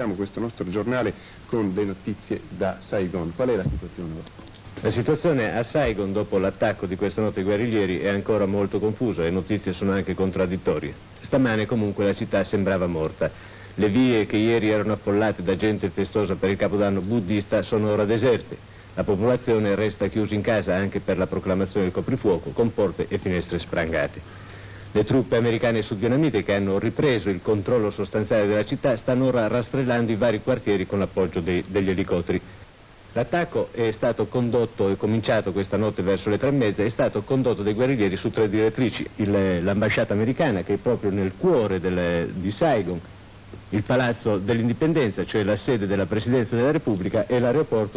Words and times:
Iniziamo 0.00 0.22
questo 0.22 0.38
nostro 0.38 0.70
giornale 0.70 1.12
con 1.46 1.72
le 1.74 1.82
notizie 1.82 2.42
da 2.50 2.78
Saigon. 2.78 3.32
Qual 3.34 3.48
è 3.48 3.56
la 3.56 3.64
situazione? 3.64 4.22
La 4.80 4.92
situazione 4.92 5.58
a 5.58 5.64
Saigon 5.64 6.12
dopo 6.12 6.38
l'attacco 6.38 6.86
di 6.86 6.94
questa 6.94 7.20
notte 7.20 7.40
ai 7.40 7.44
guerriglieri 7.44 7.98
è 7.98 8.06
ancora 8.06 8.46
molto 8.46 8.78
confusa 8.78 9.22
e 9.22 9.24
le 9.24 9.32
notizie 9.32 9.72
sono 9.72 9.90
anche 9.90 10.14
contraddittorie. 10.14 10.94
Stamane 11.22 11.66
comunque 11.66 12.04
la 12.04 12.14
città 12.14 12.44
sembrava 12.44 12.86
morta. 12.86 13.28
Le 13.74 13.88
vie 13.88 14.24
che 14.26 14.36
ieri 14.36 14.68
erano 14.68 14.92
affollate 14.92 15.42
da 15.42 15.56
gente 15.56 15.90
festosa 15.90 16.36
per 16.36 16.50
il 16.50 16.56
capodanno 16.56 17.00
buddista 17.00 17.62
sono 17.62 17.90
ora 17.90 18.04
deserte. 18.04 18.56
La 18.94 19.02
popolazione 19.02 19.74
resta 19.74 20.06
chiusa 20.06 20.32
in 20.32 20.42
casa 20.42 20.76
anche 20.76 21.00
per 21.00 21.18
la 21.18 21.26
proclamazione 21.26 21.86
del 21.86 21.94
coprifuoco 21.94 22.50
con 22.50 22.72
porte 22.72 23.08
e 23.08 23.18
finestre 23.18 23.58
sprangate. 23.58 24.22
Le 24.90 25.04
truppe 25.04 25.36
americane 25.36 25.78
e 25.78 25.82
sudvietnamite 25.82 26.42
che 26.42 26.54
hanno 26.54 26.78
ripreso 26.78 27.28
il 27.28 27.40
controllo 27.42 27.90
sostanziale 27.90 28.46
della 28.46 28.64
città 28.64 28.96
stanno 28.96 29.26
ora 29.26 29.46
rastrellando 29.46 30.10
i 30.12 30.16
vari 30.16 30.40
quartieri 30.42 30.86
con 30.86 30.98
l'appoggio 30.98 31.40
dei, 31.40 31.62
degli 31.66 31.90
elicotteri. 31.90 32.40
L'attacco 33.12 33.68
è 33.72 33.90
stato 33.92 34.26
condotto, 34.26 34.88
è 34.88 34.96
cominciato 34.96 35.52
questa 35.52 35.76
notte 35.76 36.02
verso 36.02 36.28
le 36.30 36.38
tre 36.38 36.48
e 36.48 36.52
mezza, 36.52 36.82
è 36.82 36.90
stato 36.90 37.22
condotto 37.22 37.62
dai 37.62 37.74
guerriglieri 37.74 38.16
su 38.16 38.30
tre 38.30 38.48
direttrici, 38.48 39.06
Il, 39.16 39.64
l'ambasciata 39.64 40.12
americana 40.12 40.62
che 40.62 40.74
è 40.74 40.76
proprio 40.76 41.10
nel 41.10 41.32
cuore 41.36 41.80
del, 41.80 42.28
di 42.34 42.52
Saigon, 42.52 43.00
il 43.70 43.82
palazzo 43.82 44.36
dell'indipendenza, 44.38 45.24
cioè 45.24 45.42
la 45.42 45.56
sede 45.56 45.86
della 45.86 46.06
Presidenza 46.06 46.54
della 46.54 46.70
Repubblica 46.70 47.26
e 47.26 47.38
l'aeroporto 47.40 47.96